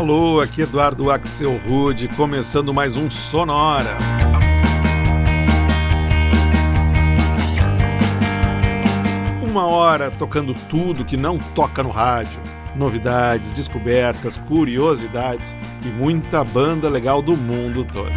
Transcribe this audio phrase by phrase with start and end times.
[0.00, 3.98] Alô, aqui Eduardo Axel Rude, começando mais um Sonora.
[9.46, 12.40] Uma hora tocando tudo que não toca no rádio.
[12.74, 18.10] Novidades, descobertas, curiosidades e muita banda legal do mundo todo.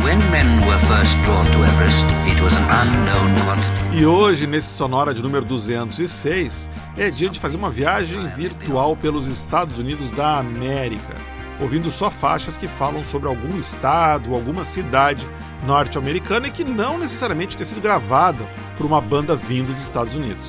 [3.93, 9.27] e hoje, nesse Sonora de número 206, é dia de fazer uma viagem virtual pelos
[9.27, 11.15] Estados Unidos da América,
[11.63, 15.25] ouvindo só faixas que falam sobre algum estado, alguma cidade
[15.65, 18.45] norte-americana e que não necessariamente ter sido gravada
[18.77, 20.45] por uma banda vindo dos Estados Unidos.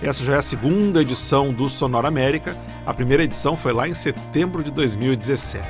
[0.00, 2.56] Essa já é a segunda edição do Sonora América.
[2.86, 5.66] A primeira edição foi lá em setembro de 2017.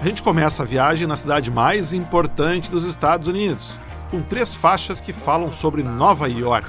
[0.00, 3.78] A gente começa a viagem na cidade mais importante dos Estados Unidos,
[4.10, 6.68] com três faixas que falam sobre Nova York.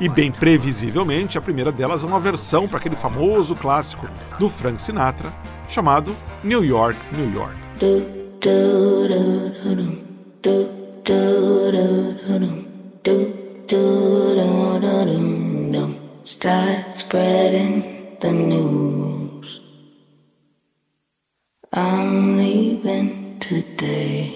[0.00, 4.80] E bem previsivelmente, a primeira delas é uma versão para aquele famoso clássico do Frank
[4.80, 5.32] Sinatra,
[5.68, 7.56] chamado New York, New York.
[16.26, 19.60] Start spreading the news.
[21.72, 24.35] I'm leaving today.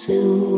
[0.00, 0.49] soon.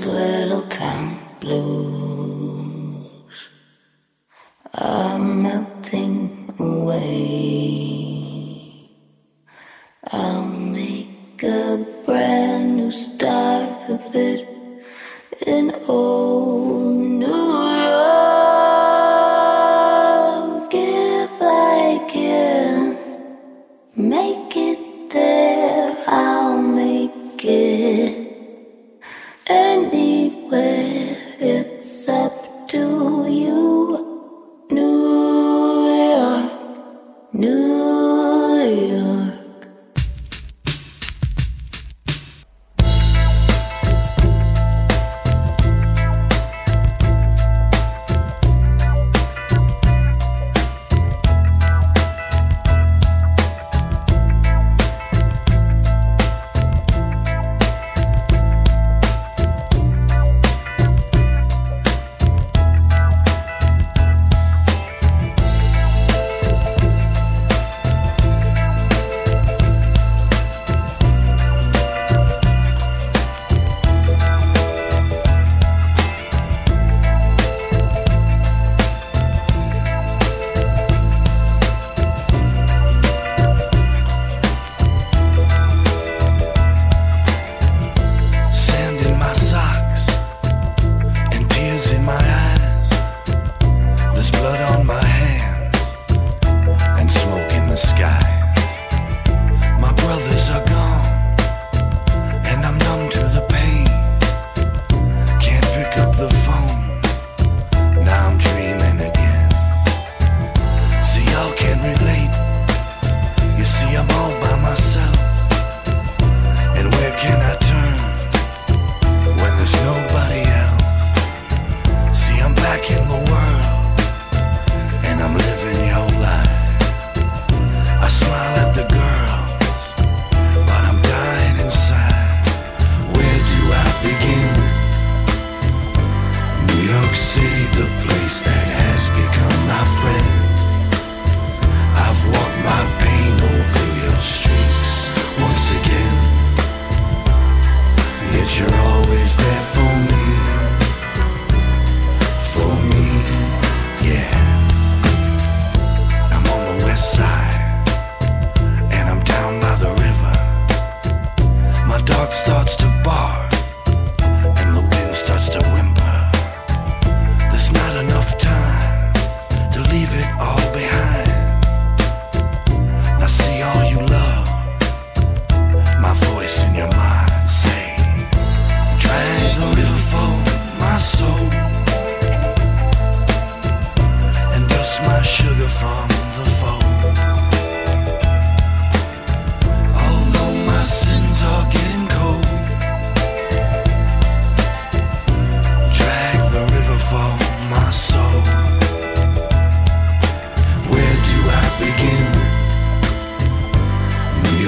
[0.00, 2.11] Little town blues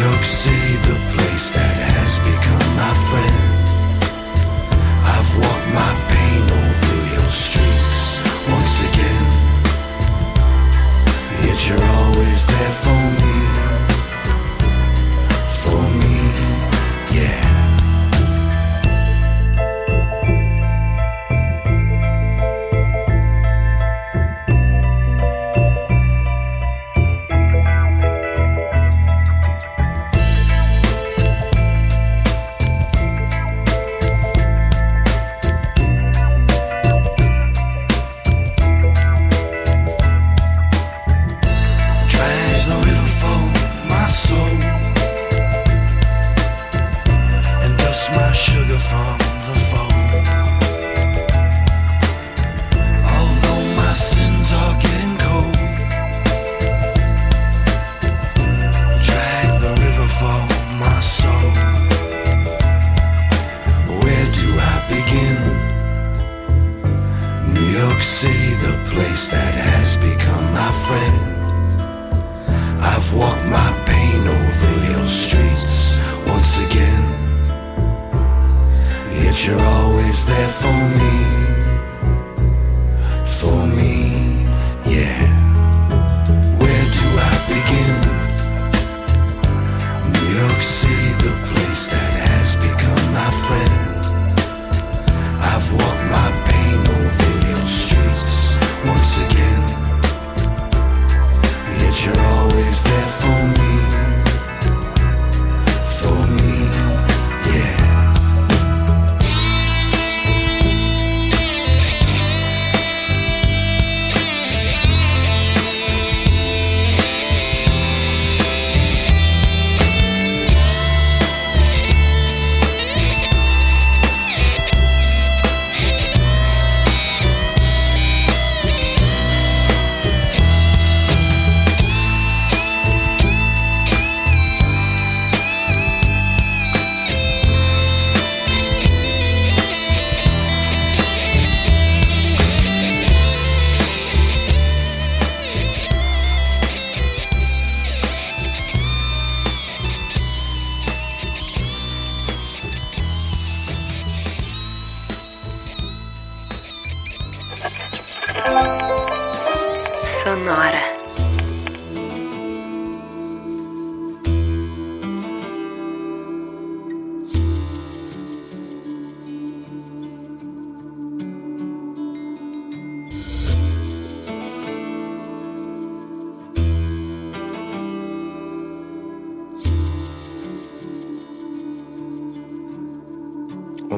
[0.04, 3.40] York City, the place that has become my friend.
[5.14, 8.20] I've walked my pain over your streets
[8.52, 9.24] once again.
[11.46, 13.33] Yet you're always there for me.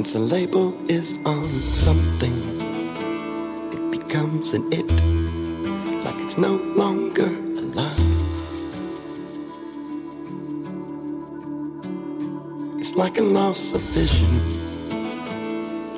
[0.07, 2.37] Once a label is on something,
[3.73, 4.89] it becomes an it,
[6.05, 7.99] like it's no longer alive.
[12.79, 14.39] It's like a loss of vision,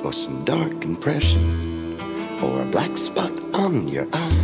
[0.03, 2.01] or some dark impression,
[2.43, 4.39] or a black spot on your eye.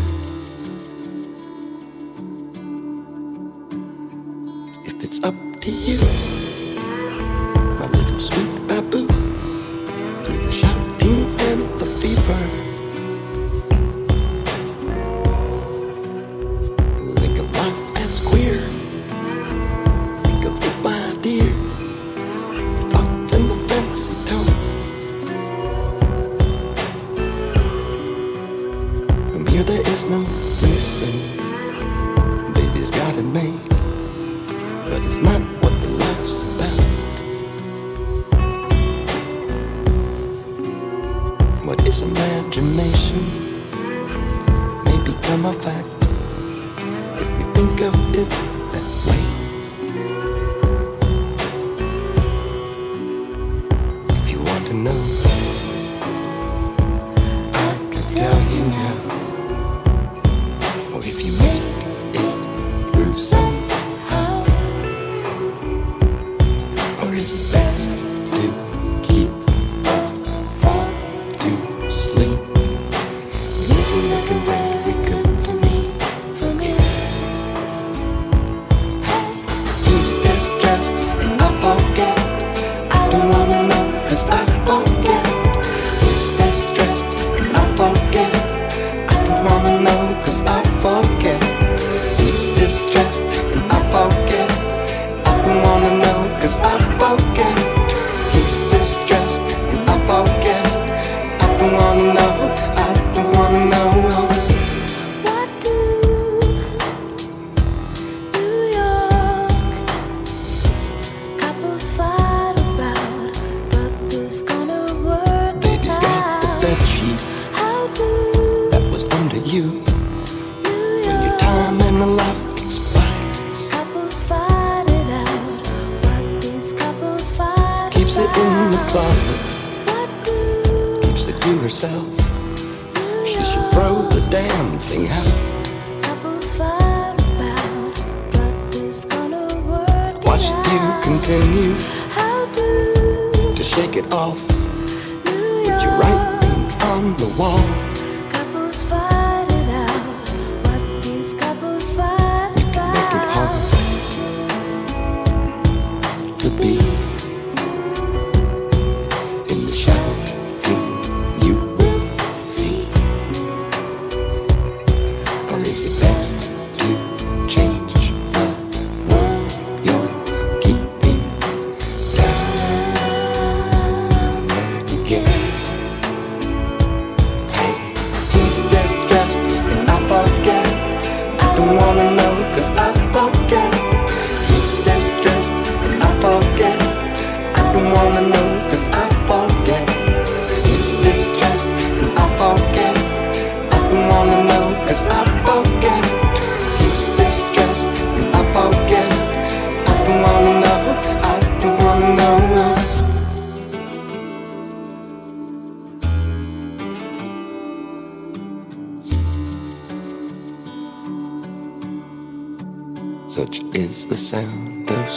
[4.84, 6.33] If it's up to you.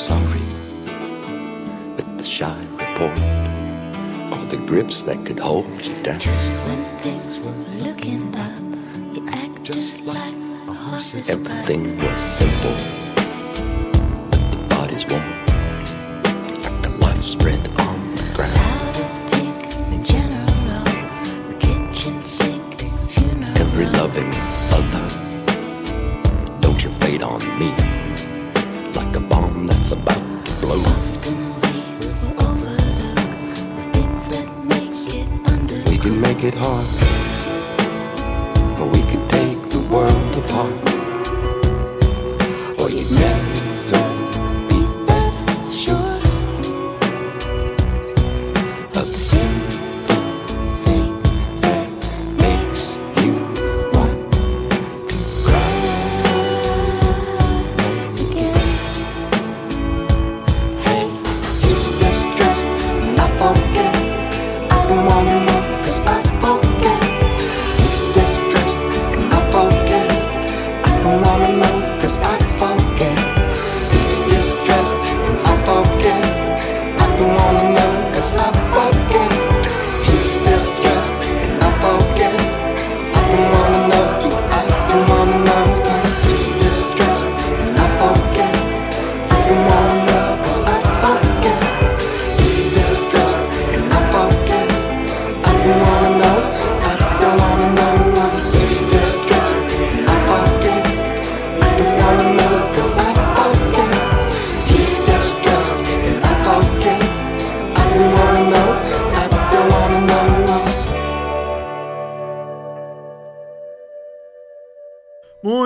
[0.07, 0.47] Sorry.
[1.97, 3.19] That the shy report
[4.31, 6.19] or the grips that could hold you down.
[6.21, 8.57] Just when things were looking up,
[9.13, 10.35] you act just like
[10.69, 12.77] a horse's Everything was simple,
[14.31, 15.36] but the body's warm,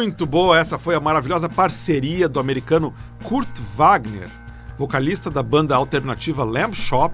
[0.02, 2.92] Muito boa, essa foi a maravilhosa parceria do americano
[3.24, 4.28] Kurt Wagner,
[4.76, 7.14] vocalista da banda alternativa Lamb Shop,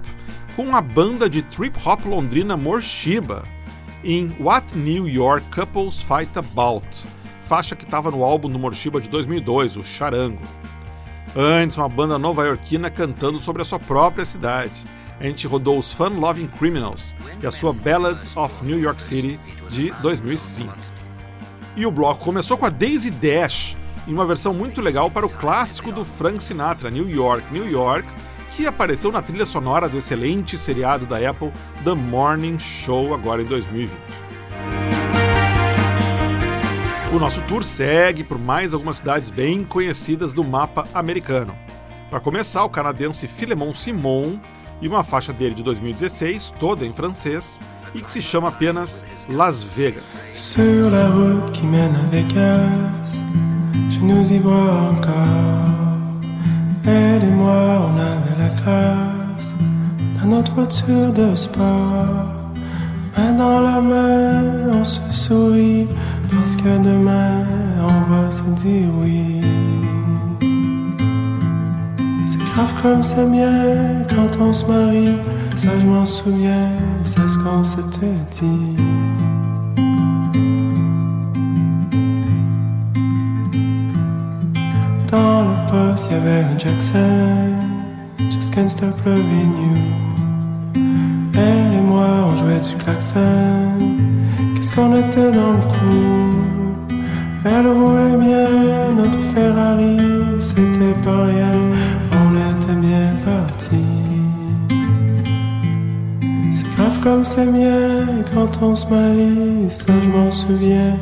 [0.56, 3.44] com a banda de trip hop londrina Morshiba,
[4.06, 6.88] em What New York Couples Fight About,
[7.46, 10.42] faixa que estava no álbum do Morshiba de 2002, o Charango.
[11.36, 14.72] Antes, uma banda nova-iorquina cantando sobre a sua própria cidade.
[15.20, 17.14] A gente rodou os Fun Loving Criminals
[17.44, 19.38] e a sua Ballad of New York City
[19.70, 20.97] de 2005.
[21.78, 25.30] E o bloco começou com a Daisy Dash, em uma versão muito legal para o
[25.30, 28.10] clássico do Frank Sinatra, New York, New York,
[28.56, 31.52] que apareceu na trilha sonora do excelente seriado da Apple
[31.84, 33.94] The Morning Show, agora em 2020.
[37.14, 41.56] O nosso tour segue por mais algumas cidades bem conhecidas do mapa americano.
[42.10, 44.40] Para começar, o canadense Philemon Simon
[44.82, 47.60] e uma faixa dele de 2016, toda em francês,
[47.98, 50.04] e que se chama apenas Las Vegas.
[50.36, 53.24] Sur la route qui mène à Vegas,
[53.90, 55.68] je nous y vois encore.
[56.86, 59.56] Elle et moi, on avait la classe
[60.20, 62.54] dans notre voiture de sport.
[63.18, 64.44] Main dans la main,
[64.74, 65.88] on se sourit
[66.30, 67.46] parce que demain,
[67.82, 69.42] on va se dire oui.
[72.58, 75.16] Grave comme c'est bien quand on se marie.
[75.56, 76.72] Ça, je m'en souviens,
[77.04, 78.76] c'est ce qu'on s'était dit.
[85.12, 87.54] Dans le poste, y avait un Jackson.
[88.32, 89.78] Just can't stop loving you.
[91.38, 93.22] on jouait du klaxon.
[94.56, 96.48] Qu'est-ce qu'on était dans le coup?
[97.46, 100.00] Elle roulait bien, notre Ferrari,
[100.40, 101.67] c'était pas rien,
[102.68, 103.84] était bien parti.
[106.52, 110.98] C'est grave comme c'est bien quand on se marie, ça je m'en souviens,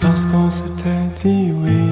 [0.00, 1.82] parce qu'on s'était dit oui.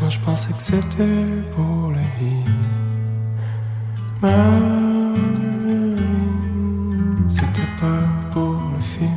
[0.00, 2.44] Moi je pensais que c'était pour la vie.
[7.28, 9.10] C'était pas pour le film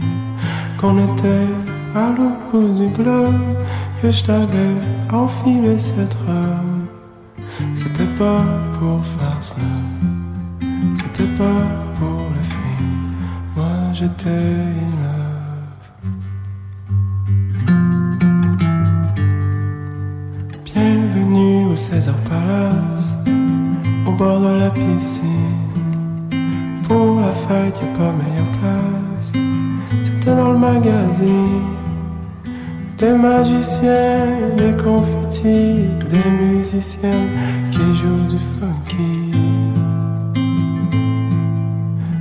[0.80, 1.48] qu'on était
[1.96, 3.56] à l'autre bout du globe
[4.02, 4.76] que je t'avais
[5.12, 6.59] enfilé cette robe.
[8.20, 8.44] C'était pas
[8.78, 9.64] pour faire snob,
[10.94, 11.64] c'était pas
[11.98, 13.16] pour le film.
[13.56, 16.10] Moi j'étais in love.
[20.66, 23.16] Bienvenue au César Palace
[24.06, 25.70] au bord de la piscine.
[26.90, 29.32] Pour la fête, y'a pas meilleure place.
[30.04, 31.80] C'était dans le magazine.
[32.98, 34.28] Des magiciens,
[34.58, 37.24] des confettis, des musiciens
[37.94, 39.32] jouent du funky.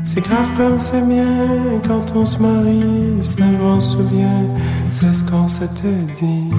[0.04, 4.48] C'est grave comme c'est bien quand on se marie, ça je m'en souviens,
[4.90, 6.50] c'est ce qu'on s'était dit.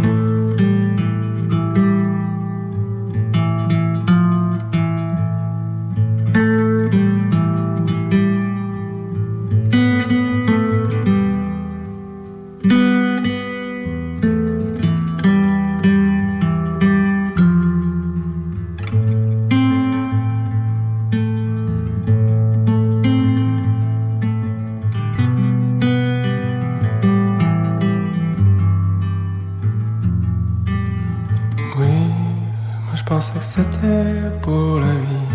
[33.19, 35.29] Pensais que c'était pour la vie.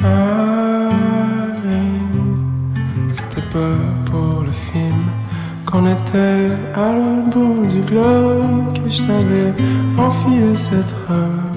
[0.00, 0.22] Marine,
[3.10, 5.10] c'était pas pour le film.
[5.66, 9.52] Qu'on était à l'autre bout du globe, que je t'avais
[9.98, 11.56] enfilé cette robe.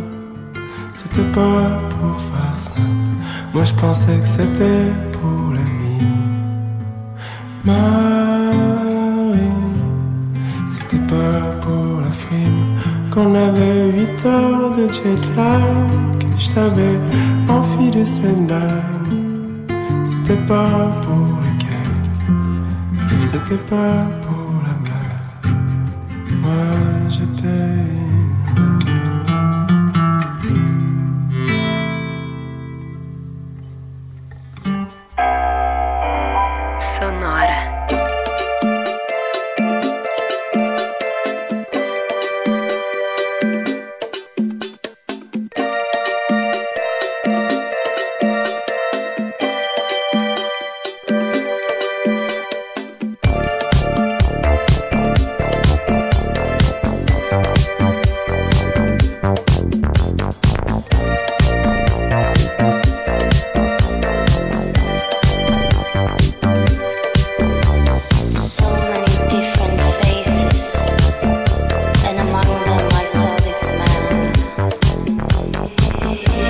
[0.95, 2.73] C'était pas pour faire ça.
[3.53, 5.84] Moi je pensais que c'était pour la vie.
[14.87, 16.99] De jet lag, que je t'avais
[17.49, 19.65] enfilé cette dame.
[20.05, 22.07] C'était pas pour le cake,
[23.19, 24.24] c'était pas pour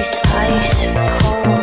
[0.05, 0.85] ice, ice
[1.17, 1.54] cold.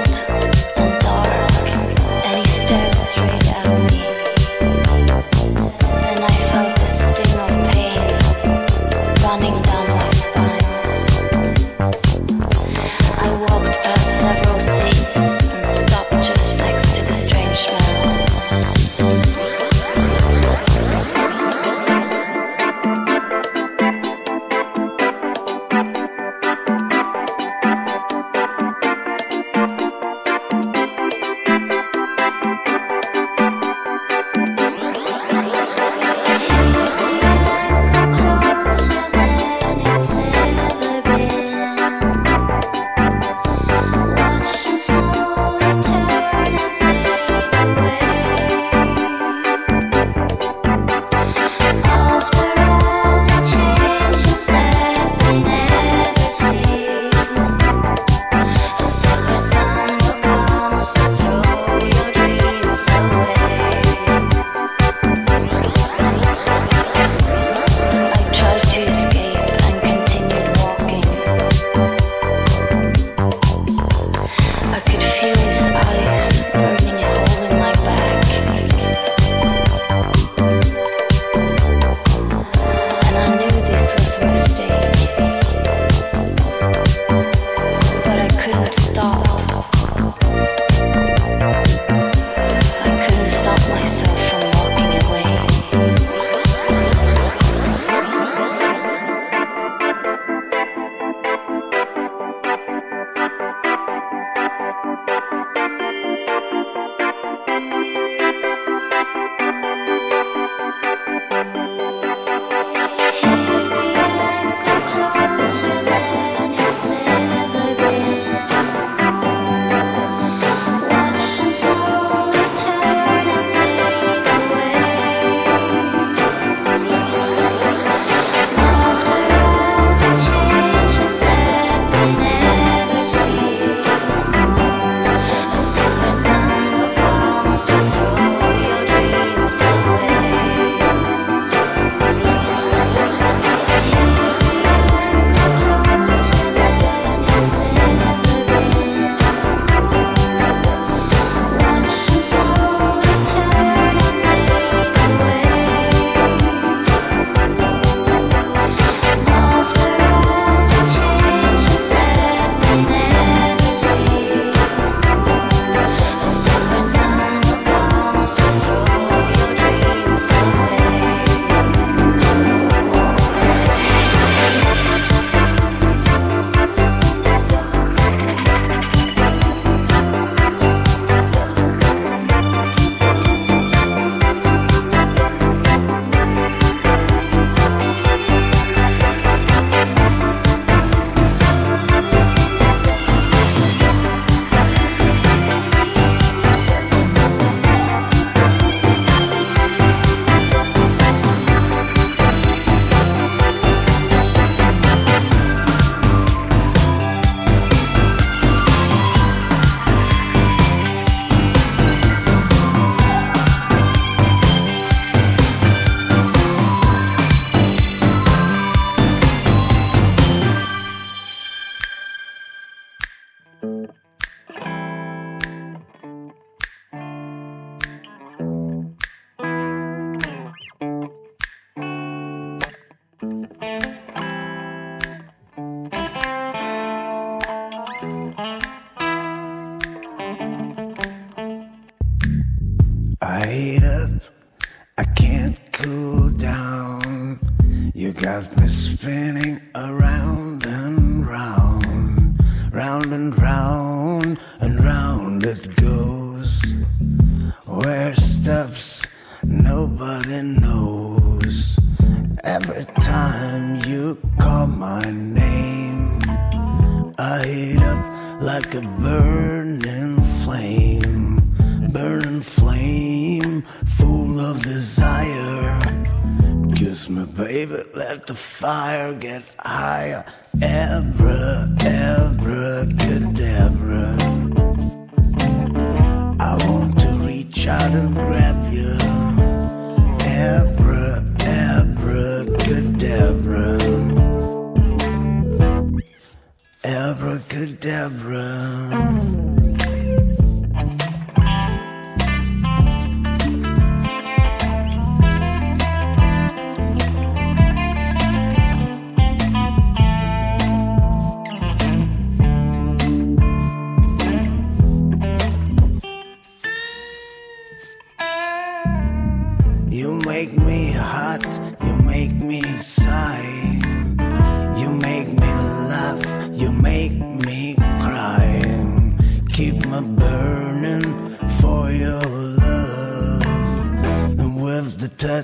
[279.22, 279.51] forget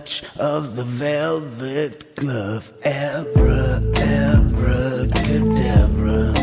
[0.09, 6.35] touch of the velvet glove, abra, abra, cadabra.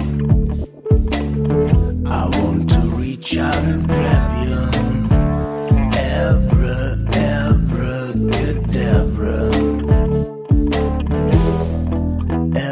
[2.07, 4.57] I want to reach out and grab you.
[6.21, 6.77] Abra,
[7.33, 9.39] abra, cadabra.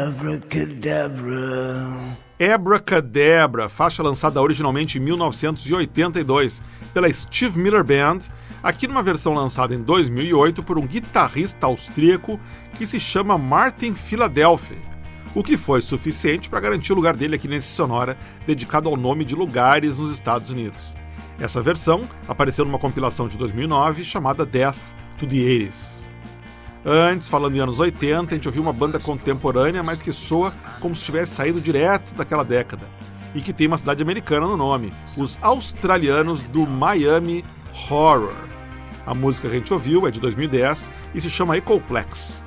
[0.02, 1.34] Abracadabra.
[2.54, 8.20] Abracadabra, faixa lançada originalmente em 1982 pela Steve Miller Band,
[8.64, 12.40] aqui numa versão lançada em 2008 por um guitarrista austríaco
[12.78, 14.78] que se chama Martin Philadelphia,
[15.34, 19.22] o que foi suficiente para garantir o lugar dele aqui nesse sonora dedicado ao nome
[19.22, 20.96] de lugares nos Estados Unidos.
[21.38, 24.78] Essa versão apareceu numa compilação de 2009 chamada Death
[25.18, 26.08] to the 80s.
[26.86, 30.94] Antes, falando em anos 80, a gente ouviu uma banda contemporânea, mas que soa como
[30.94, 32.84] se tivesse saído direto daquela década.
[33.34, 37.44] E que tem uma cidade americana no nome, os australianos do Miami
[37.90, 38.53] Horror.
[39.06, 42.42] A música que a gente ouviu é de 2010 e se chama Ecoplex.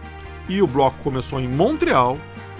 [0.49, 2.17] E o bloco começou em Montreal,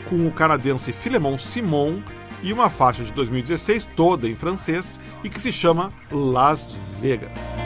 [0.10, 1.99] com o canadense Philemon Simon
[2.43, 7.57] e uma faixa de 2016 toda em francês e que se chama Las Vegas.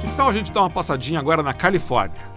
[0.00, 2.28] Que tal a gente dar uma passadinha agora na Califórnia?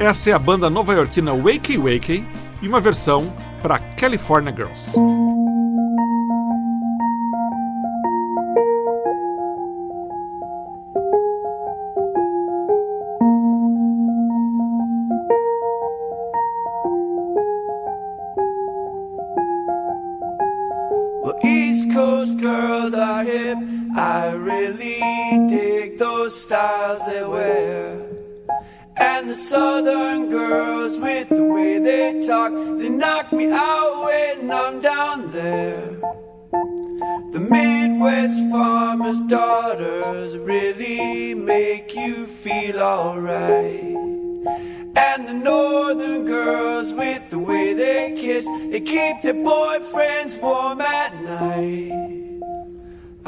[0.00, 2.26] Essa é a banda nova-iorquina Wakey Wakey
[2.62, 5.29] e uma versão para California Girls.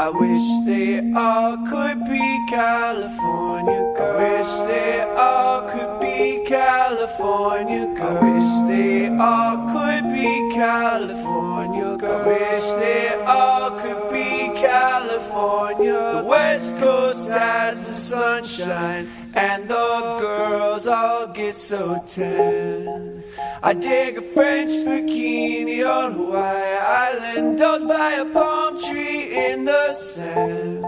[0.02, 4.18] I wish they all could be California girls.
[4.18, 8.18] I wish they all could be California girls.
[8.18, 12.26] I wish they all could be California girls.
[12.26, 16.18] I wish they all could be California.
[16.18, 23.21] The West Coast has the sunshine, and the girls all get so tan.
[23.64, 29.92] I dig a French bikini on Hawaii Island, dozed by a palm tree in the
[29.92, 30.84] sand.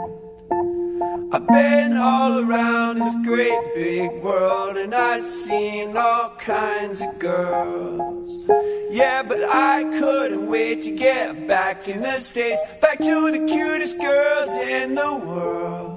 [1.33, 8.51] I've been all around this great big world and I've seen all kinds of girls.
[8.91, 14.01] Yeah, but I couldn't wait to get back to the States, back to the cutest
[14.01, 15.94] girls in the world.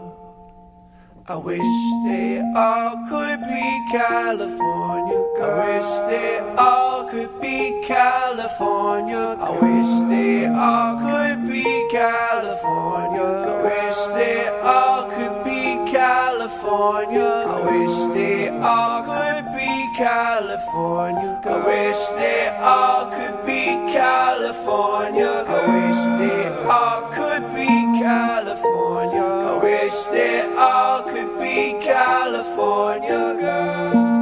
[1.29, 1.59] I wish
[2.05, 5.59] they all could be California girls.
[5.59, 9.41] I wish they all could be California girls.
[9.43, 13.59] I wish they all could be California girls.
[13.59, 17.51] I wish they all could be California girls.
[17.51, 21.57] I wish they all could be California girls.
[21.57, 25.49] I wish they all could be California girls.
[25.49, 27.67] I wish they all could be
[27.99, 29.36] California
[29.67, 34.16] wish that all could be California girls.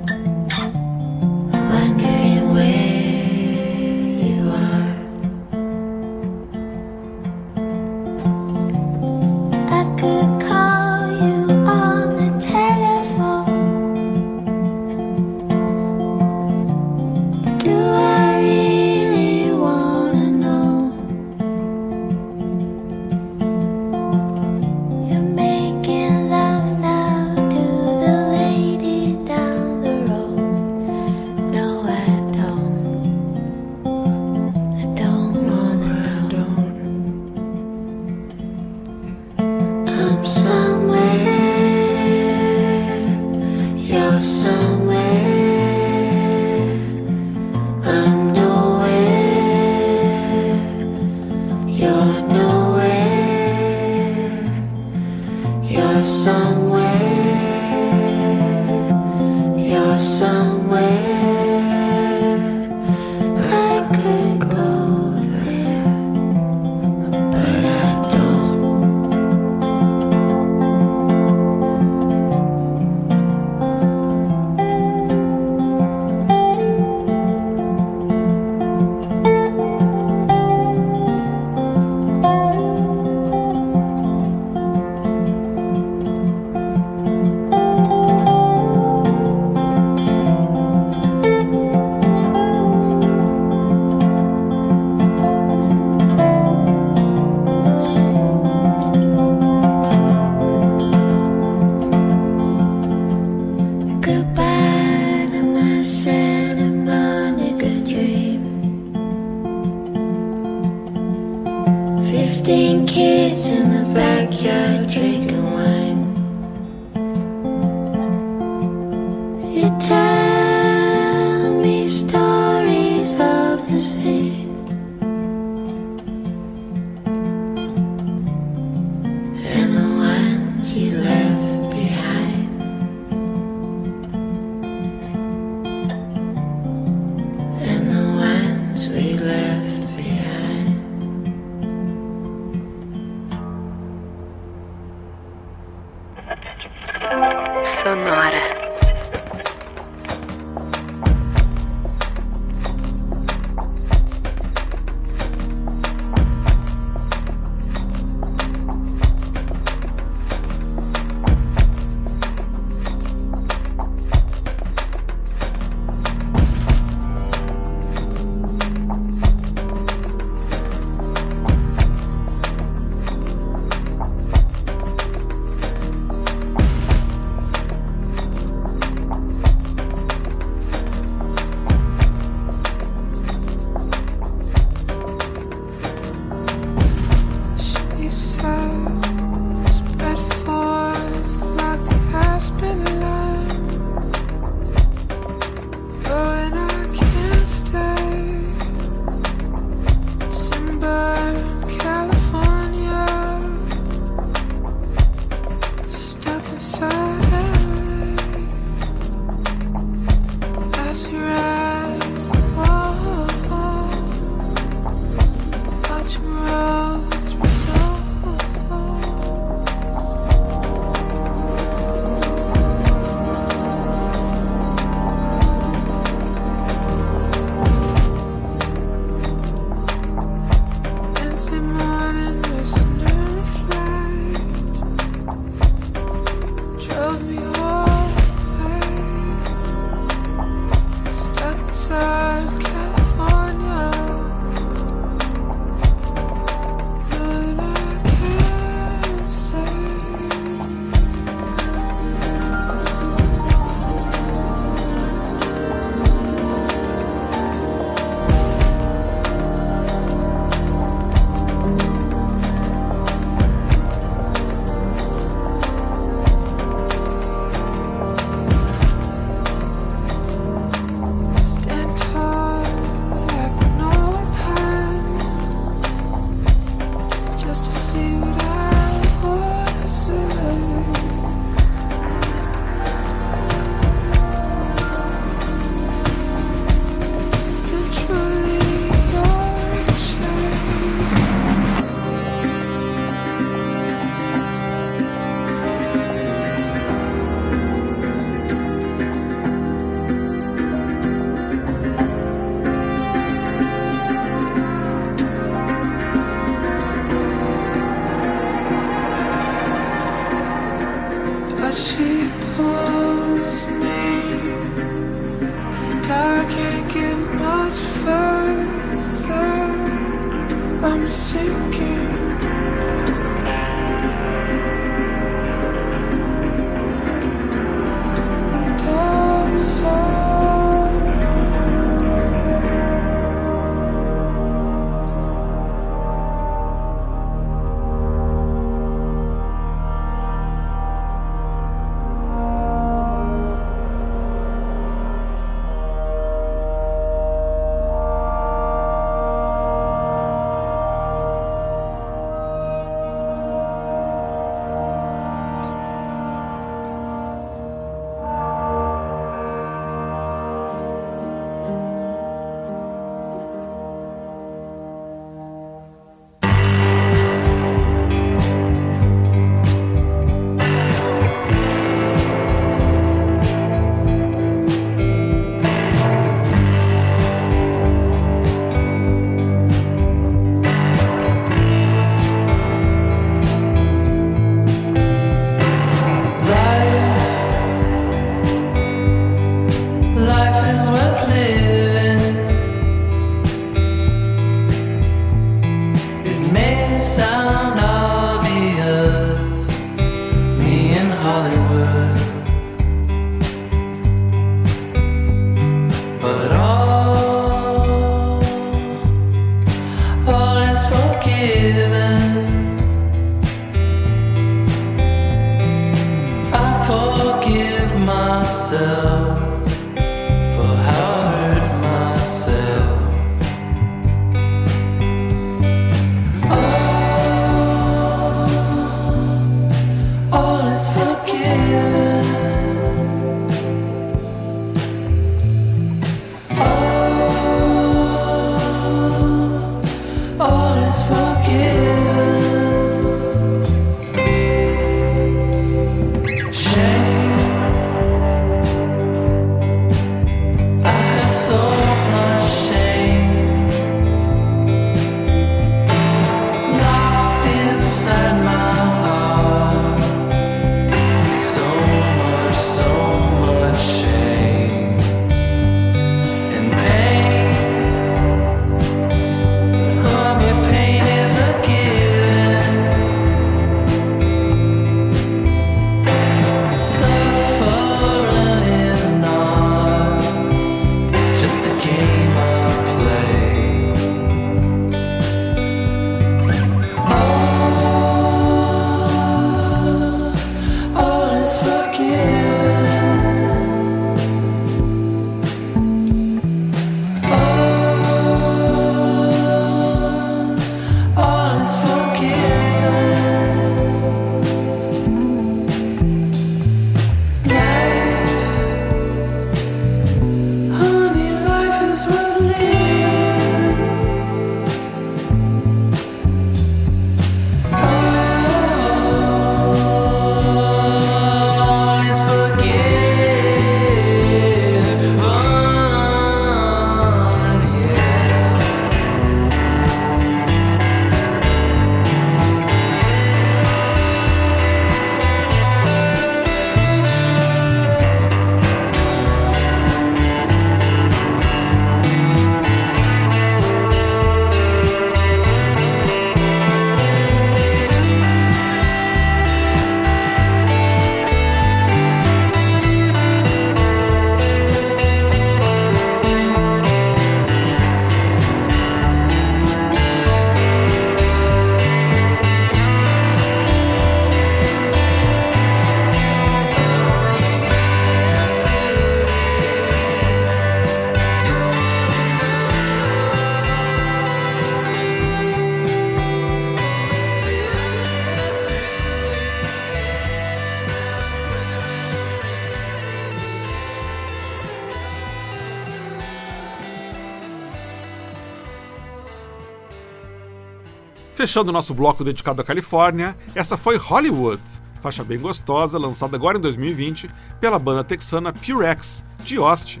[591.48, 594.60] Fechando o nosso bloco dedicado à Califórnia, essa foi Hollywood,
[595.00, 597.26] faixa bem gostosa, lançada agora em 2020
[597.58, 600.00] pela banda texana Purex, de Austin.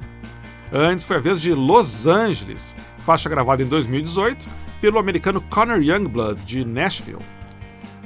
[0.70, 4.46] Antes foi a vez de Los Angeles, faixa gravada em 2018
[4.78, 7.16] pelo americano Connor Youngblood, de Nashville.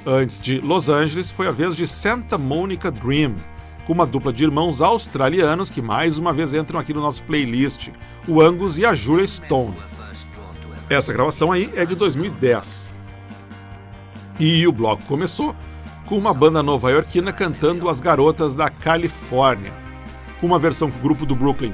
[0.06, 3.34] Antes de Los Angeles foi a vez de Santa Monica Dream,
[3.84, 7.88] com uma dupla de irmãos australianos que mais uma vez entram aqui no nosso playlist,
[8.28, 9.74] o Angus e a Julia Stone.
[10.88, 12.81] Essa gravação aí é de 2010.
[14.38, 15.54] E o bloco começou
[16.06, 19.72] com uma banda nova-iorquina cantando As Garotas da Califórnia,
[20.40, 21.72] com uma versão que o grupo do Brooklyn,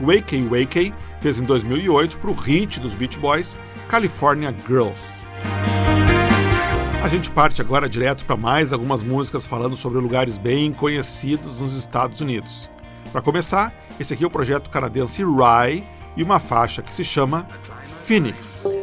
[0.00, 3.58] Wakey Wakey, fez em 2008 para o hit dos Beach Boys,
[3.88, 5.20] California Girls.
[7.02, 11.74] A gente parte agora direto para mais algumas músicas falando sobre lugares bem conhecidos nos
[11.74, 12.68] Estados Unidos.
[13.10, 15.82] Para começar, esse aqui é o projeto canadense Rye
[16.16, 17.46] e uma faixa que se chama
[18.04, 18.79] Phoenix.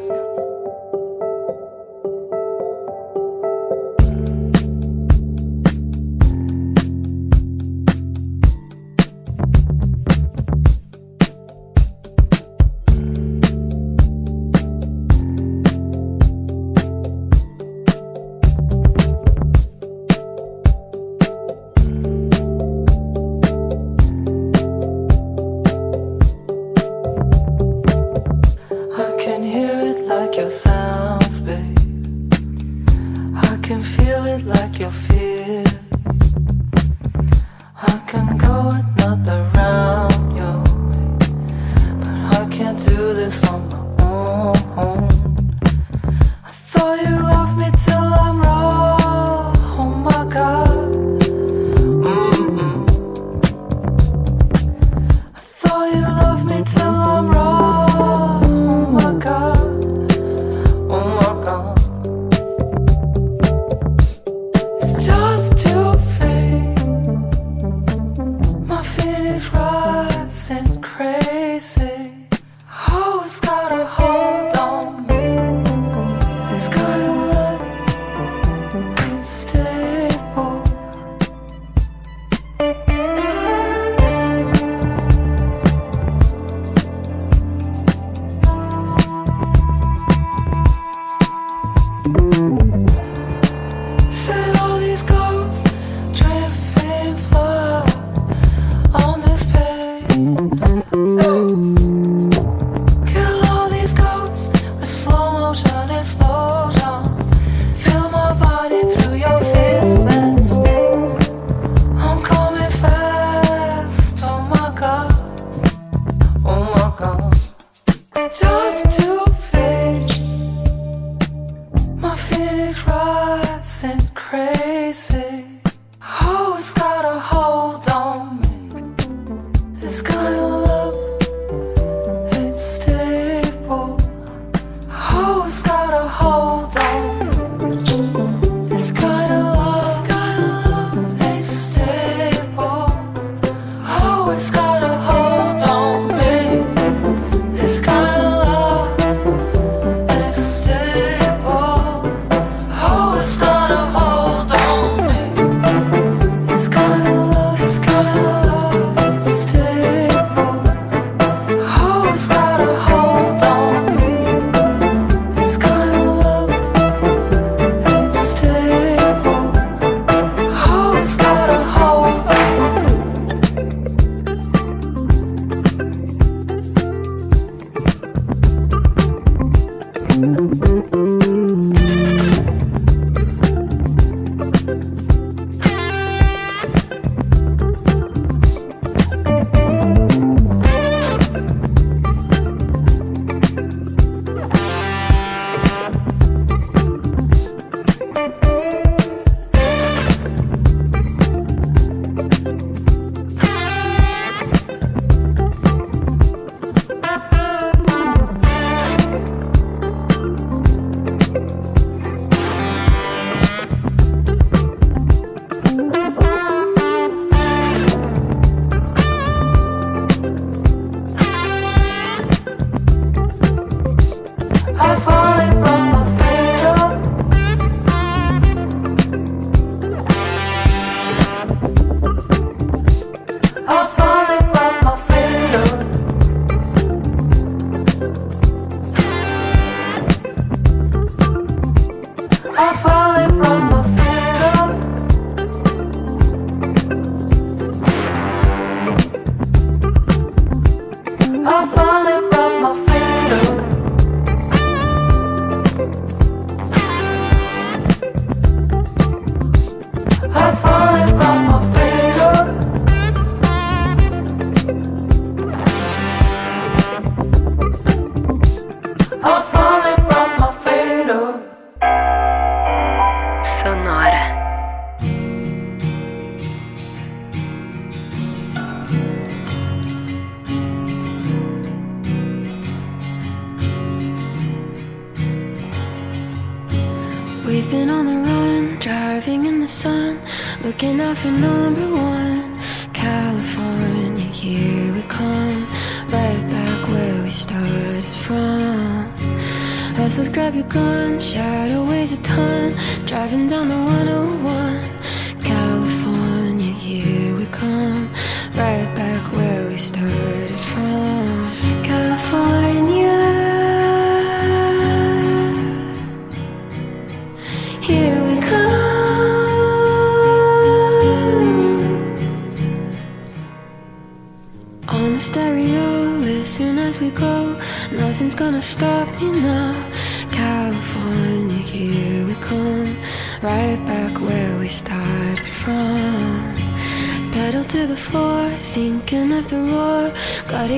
[291.25, 291.56] you know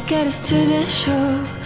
[0.09, 1.58] get us to the show.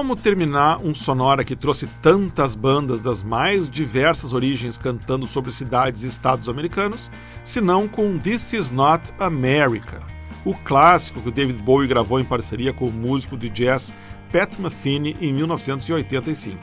[0.00, 6.02] Como terminar um sonora que trouxe tantas bandas das mais diversas origens cantando sobre cidades
[6.02, 7.10] e estados americanos,
[7.44, 10.00] se não com This Is Not America,
[10.42, 13.92] o clássico que o David Bowie gravou em parceria com o músico de jazz
[14.32, 16.58] Pat Metheny em 1985.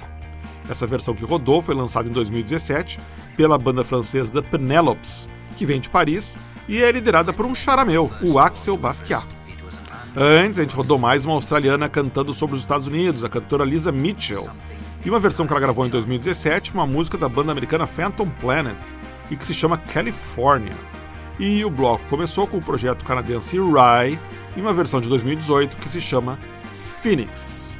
[0.67, 2.97] Essa versão que rodou foi lançada em 2017
[3.35, 6.35] pela banda francesa The Penelopes, que vem de Paris
[6.67, 9.36] e é liderada por um charameu, o Axel Basquiat.
[10.19, 13.91] Antes, a gente rodou mais uma australiana cantando sobre os Estados Unidos, a cantora Lisa
[13.91, 14.49] Mitchell.
[15.05, 18.79] E uma versão que ela gravou em 2017, uma música da banda americana Phantom Planet,
[19.29, 20.73] e que se chama California.
[21.37, 24.17] E o bloco começou com o projeto canadense Rye,
[24.55, 26.39] em uma versão de 2018 que se chama
[27.03, 27.77] Phoenix.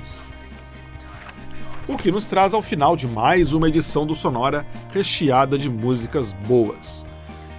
[1.88, 4.63] O que nos traz ao final de mais uma edição do Sonora
[4.93, 7.06] recheada de músicas boas.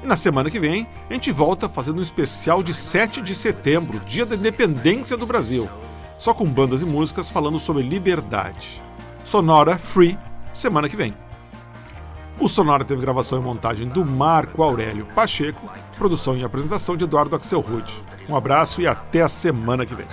[0.02, 4.00] E na semana que vem, a gente volta fazendo um especial de 7 de setembro,
[4.00, 5.68] dia da independência do Brasil,
[6.16, 8.82] só com bandas e músicas falando sobre liberdade.
[9.24, 10.16] Sonora Free,
[10.52, 11.14] semana que vem.
[12.40, 17.34] O Sonora teve gravação e montagem do Marco Aurélio Pacheco, produção e apresentação de Eduardo
[17.34, 17.92] Axelrod.
[18.28, 20.06] Um abraço e até a semana que vem.